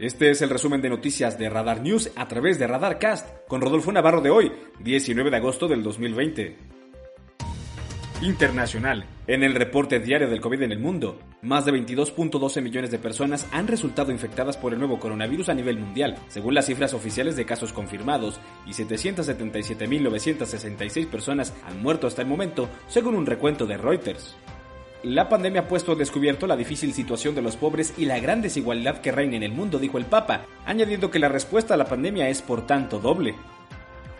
[0.00, 3.92] Este es el resumen de noticias de Radar News a través de Radarcast con Rodolfo
[3.92, 6.56] Navarro de hoy, 19 de agosto del 2020.
[8.22, 9.04] Internacional.
[9.26, 13.46] En el reporte diario del COVID en el mundo, más de 22.12 millones de personas
[13.52, 17.44] han resultado infectadas por el nuevo coronavirus a nivel mundial, según las cifras oficiales de
[17.44, 24.34] casos confirmados, y 777.966 personas han muerto hasta el momento, según un recuento de Reuters.
[25.02, 28.42] La pandemia ha puesto al descubierto la difícil situación de los pobres y la gran
[28.42, 31.86] desigualdad que reina en el mundo, dijo el Papa, añadiendo que la respuesta a la
[31.86, 33.34] pandemia es por tanto doble.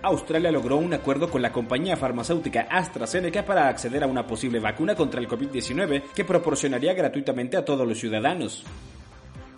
[0.00, 4.94] Australia logró un acuerdo con la compañía farmacéutica AstraZeneca para acceder a una posible vacuna
[4.94, 8.64] contra el COVID-19 que proporcionaría gratuitamente a todos los ciudadanos.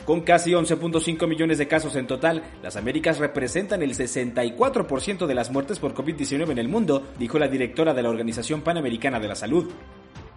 [0.05, 5.51] Con casi 11.5 millones de casos en total, las Américas representan el 64% de las
[5.51, 9.37] muertes por COVID-19 en el mundo, dijo la directora de la Organización Panamericana de la
[9.37, 9.71] Salud.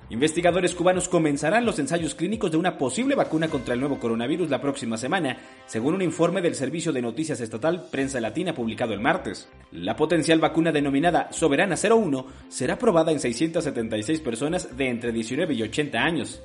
[0.09, 4.61] Investigadores cubanos comenzarán los ensayos clínicos de una posible vacuna contra el nuevo coronavirus la
[4.61, 9.49] próxima semana, según un informe del Servicio de Noticias Estatal Prensa Latina publicado el martes.
[9.73, 15.63] La potencial vacuna denominada Soberana 01 será probada en 676 personas de entre 19 y
[15.63, 16.41] 80 años.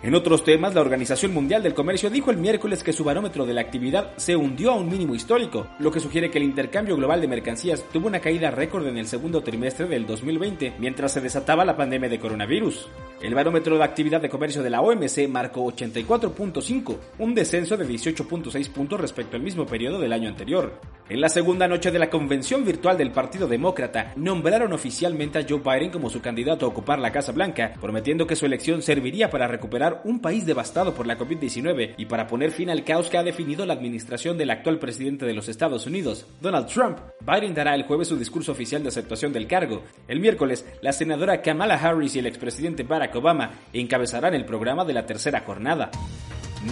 [0.03, 3.55] En otros temas, la Organización Mundial del Comercio dijo el miércoles que su barómetro de
[3.55, 7.21] la actividad se hundió a un mínimo histórico, lo que sugiere que el intercambio global
[7.21, 11.65] de mercancías tuvo una caída récord en el segundo trimestre del 2020, mientras se desataba
[11.65, 12.89] la pandemia de coronavirus.
[13.23, 18.73] El barómetro de actividad de comercio de la OMC marcó 84.5, un descenso de 18.6
[18.73, 20.81] puntos respecto al mismo periodo del año anterior.
[21.13, 25.61] En la segunda noche de la convención virtual del Partido Demócrata, nombraron oficialmente a Joe
[25.61, 29.47] Biden como su candidato a ocupar la Casa Blanca, prometiendo que su elección serviría para
[29.47, 33.23] recuperar un país devastado por la COVID-19 y para poner fin al caos que ha
[33.23, 37.01] definido la administración del actual presidente de los Estados Unidos, Donald Trump.
[37.21, 39.83] Biden dará el jueves su discurso oficial de aceptación del cargo.
[40.09, 44.95] El miércoles, la senadora Kamala Harris y el expresidente Barack Obama encabezarán el programa de
[44.95, 45.91] la tercera jornada.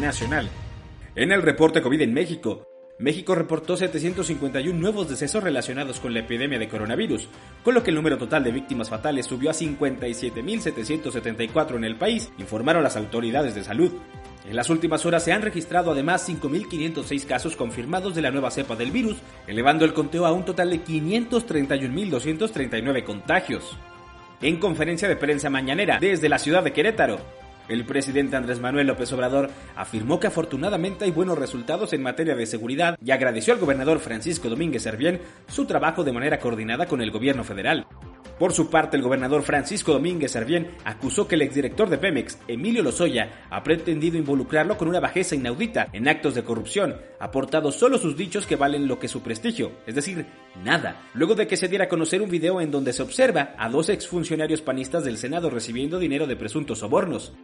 [0.01, 0.49] Nacional.
[1.15, 2.70] En el reporte COVID en México,
[3.01, 7.29] México reportó 751 nuevos decesos relacionados con la epidemia de coronavirus,
[7.65, 12.31] con lo que el número total de víctimas fatales subió a 57.774 en el país,
[12.37, 13.91] informaron las autoridades de salud.
[14.47, 18.77] En las últimas horas se han registrado además 5.506 casos confirmados de la nueva cepa
[18.77, 19.17] del virus,
[19.47, 23.79] elevando el conteo a un total de 531.239 contagios.
[24.43, 27.40] En conferencia de prensa mañanera desde la ciudad de Querétaro,
[27.71, 32.47] el presidente Andrés Manuel López Obrador afirmó que afortunadamente hay buenos resultados en materia de
[32.47, 37.11] seguridad y agradeció al gobernador Francisco Domínguez Servién su trabajo de manera coordinada con el
[37.11, 37.87] gobierno federal.
[38.41, 42.83] Por su parte, el gobernador Francisco Domínguez Servién acusó que el exdirector de Pemex, Emilio
[42.83, 48.17] Lozoya, ha pretendido involucrarlo con una bajeza inaudita en actos de corrupción, aportado solo sus
[48.17, 50.25] dichos que valen lo que su prestigio, es decir,
[50.65, 53.69] nada, luego de que se diera a conocer un video en donde se observa a
[53.69, 57.35] dos exfuncionarios panistas del Senado recibiendo dinero de presuntos sobornos.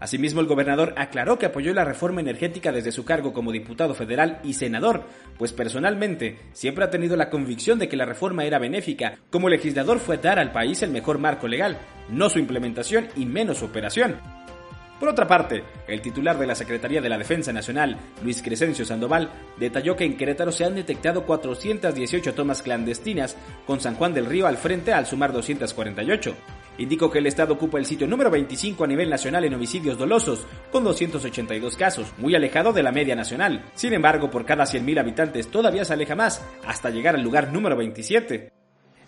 [0.00, 4.40] Asimismo, el gobernador aclaró que apoyó la reforma energética desde su cargo como diputado federal
[4.44, 5.04] y senador,
[5.38, 9.18] pues personalmente siempre ha tenido la convicción de que la reforma era benéfica.
[9.30, 13.58] Como legislador fue dar al país el mejor marco legal, no su implementación y menos
[13.58, 14.16] su operación.
[15.00, 19.28] Por otra parte, el titular de la Secretaría de la Defensa Nacional, Luis Crescencio Sandoval,
[19.58, 23.36] detalló que en Querétaro se han detectado 418 tomas clandestinas,
[23.66, 26.34] con San Juan del Río al frente al sumar 248.
[26.78, 30.46] Indicó que el Estado ocupa el sitio número 25 a nivel nacional en homicidios dolosos,
[30.72, 33.64] con 282 casos, muy alejado de la media nacional.
[33.74, 37.76] Sin embargo, por cada 100.000 habitantes todavía se aleja más, hasta llegar al lugar número
[37.76, 38.50] 27.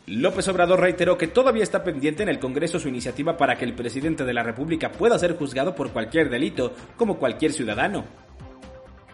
[0.06, 3.74] López Obrador reiteró que todavía está pendiente en el Congreso su iniciativa para que el
[3.74, 8.04] presidente de la República pueda ser juzgado por cualquier delito, como cualquier ciudadano.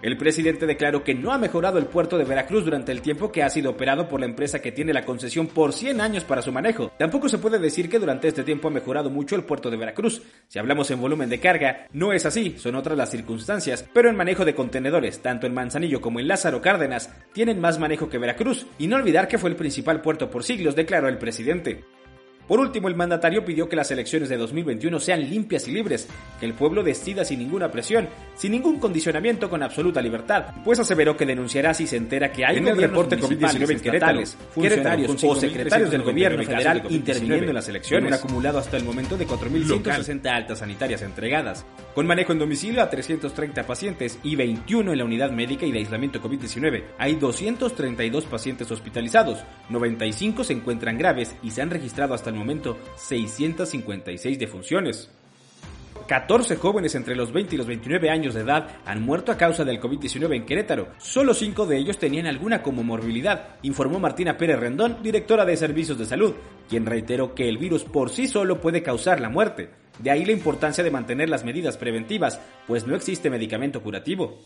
[0.02, 3.44] El presidente declaró que no ha mejorado el puerto de Veracruz durante el tiempo que
[3.44, 6.50] ha sido operado por la empresa que tiene la concesión por 100 años para su
[6.50, 6.90] manejo.
[6.98, 10.20] Tampoco se puede decir que durante este tiempo ha mejorado mucho el puerto de Veracruz.
[10.48, 14.16] Si hablamos en volumen de carga, no es así, son otras las circunstancias, pero en
[14.16, 18.66] manejo de contenedores, tanto en Manzanillo como en Lázaro Cárdenas, tienen más manejo que Veracruz,
[18.78, 21.84] y no olvidar que fue el principal puerto por siglos, declaró el presidente.
[22.52, 26.06] Por último, el mandatario pidió que las elecciones de 2021 sean limpias y libres,
[26.38, 31.16] que el pueblo decida sin ninguna presión, sin ningún condicionamiento, con absoluta libertad, pues aseveró
[31.16, 34.20] que denunciará si se entera que hay en el reporte COVID-19 en Querétaro,
[34.50, 39.16] funcionarios o secretarios del gobierno federal interviniendo en las elecciones, un acumulado hasta el momento
[39.16, 41.64] de 4.160 altas sanitarias entregadas,
[41.94, 45.78] con manejo en domicilio a 330 pacientes y 21 en la unidad médica y de
[45.78, 46.84] aislamiento COVID-19.
[46.98, 49.38] Hay 232 pacientes hospitalizados,
[49.70, 52.41] 95 se encuentran graves y se han registrado hasta el momento
[52.96, 55.10] 656 defunciones.
[56.06, 59.64] 14 jóvenes entre los 20 y los 29 años de edad han muerto a causa
[59.64, 60.88] del COVID-19 en Querétaro.
[60.98, 66.06] Solo 5 de ellos tenían alguna comorbilidad, informó Martina Pérez Rendón, directora de Servicios de
[66.06, 66.34] Salud,
[66.68, 69.70] quien reiteró que el virus por sí solo puede causar la muerte.
[69.98, 74.44] De ahí la importancia de mantener las medidas preventivas, pues no existe medicamento curativo.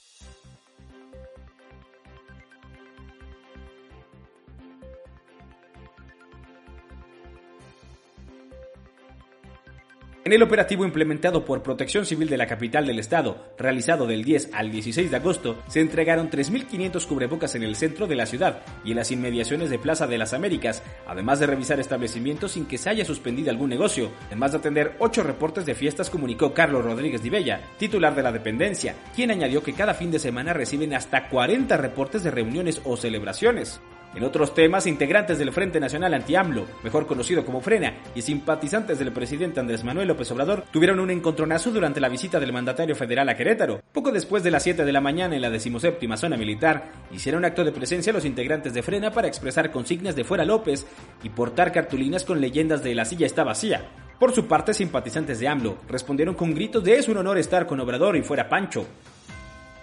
[10.27, 14.51] En el operativo implementado por Protección Civil de la capital del estado, realizado del 10
[14.55, 18.91] al 16 de agosto, se entregaron 3.500 cubrebocas en el centro de la ciudad y
[18.91, 22.91] en las inmediaciones de Plaza de las Américas, además de revisar establecimientos sin que se
[22.91, 24.11] haya suspendido algún negocio.
[24.27, 28.97] Además de atender ocho reportes de fiestas, comunicó Carlos Rodríguez Bella, titular de la dependencia,
[29.15, 33.81] quien añadió que cada fin de semana reciben hasta 40 reportes de reuniones o celebraciones.
[34.17, 39.13] En otros temas, integrantes del Frente Nacional Anti-AMLO, mejor conocido como Frena, y simpatizantes del
[39.13, 43.37] presidente Andrés Manuel López Obrador tuvieron un encontronazo durante la visita del mandatario federal a
[43.37, 43.83] Querétaro.
[43.93, 47.63] Poco después de las 7 de la mañana en la decimoséptima zona militar, hicieron acto
[47.63, 50.87] de presencia los integrantes de Frena para expresar consignas de fuera López
[51.23, 53.87] y portar cartulinas con leyendas de la silla está vacía.
[54.19, 57.81] Por su parte, simpatizantes de AMLO respondieron con gritos de es un honor estar con
[57.81, 58.87] Obrador y fuera Pancho.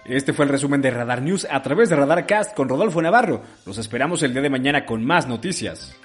[0.06, 3.42] Este fue el resumen de Radar News a través de Radar Cast con Rodolfo Navarro.
[3.66, 5.96] Los esperamos el día de mañana con más noticias.